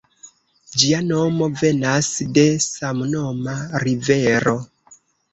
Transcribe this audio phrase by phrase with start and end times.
[0.83, 2.07] Ĝia nomo venas
[2.37, 3.53] de samnoma
[3.85, 4.55] rivero.